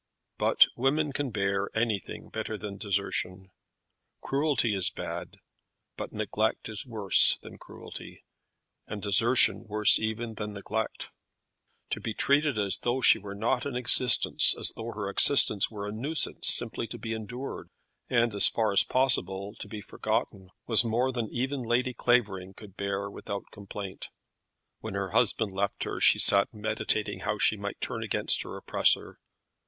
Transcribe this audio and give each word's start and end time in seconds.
But 0.39 0.65
women 0.75 1.13
can 1.13 1.29
bear 1.29 1.69
anything 1.75 2.29
better 2.31 2.57
than 2.57 2.77
desertion. 2.79 3.51
Cruelty 4.19 4.73
is 4.73 4.89
bad, 4.89 5.37
but 5.95 6.11
neglect 6.11 6.67
is 6.69 6.87
worse 6.87 7.37
than 7.43 7.59
cruelty, 7.59 8.23
and 8.87 8.99
desertion 8.99 9.67
worse 9.67 9.99
even 9.99 10.33
than 10.33 10.53
neglect. 10.53 11.11
To 11.91 11.99
be 12.01 12.15
treated 12.15 12.57
as 12.57 12.79
though 12.79 13.01
she 13.01 13.19
were 13.19 13.35
not 13.35 13.63
in 13.63 13.75
existence, 13.75 14.55
or 14.57 14.61
as 14.61 14.71
though 14.75 14.91
her 14.91 15.07
existence 15.07 15.69
were 15.69 15.87
a 15.87 15.91
nuisance 15.91 16.47
simply 16.47 16.87
to 16.87 16.97
be 16.97 17.13
endured, 17.13 17.69
and, 18.09 18.33
as 18.33 18.47
far 18.47 18.71
as 18.73 18.83
possible, 18.83 19.53
to 19.59 19.67
be 19.67 19.81
forgotten, 19.81 20.49
was 20.65 20.83
more 20.83 21.11
than 21.11 21.29
even 21.29 21.61
Lady 21.61 21.93
Clavering 21.93 22.55
could 22.55 22.75
bear 22.75 23.07
without 23.07 23.43
complaint. 23.51 24.07
When 24.79 24.95
her 24.95 25.11
husband 25.11 25.53
left 25.53 25.83
her, 25.83 25.99
she 25.99 26.17
sat 26.17 26.51
meditating 26.51 27.19
how 27.19 27.37
she 27.37 27.55
might 27.55 27.79
turn 27.79 28.01
against 28.01 28.41
her 28.41 28.57
oppressor. 28.57 29.19